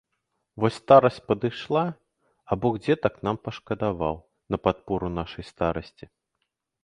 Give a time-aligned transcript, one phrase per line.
[0.63, 1.81] Вось старасць падышла,
[2.51, 4.15] а бог дзетак нам пашкадаваў
[4.55, 6.05] на падпору нашай старасці.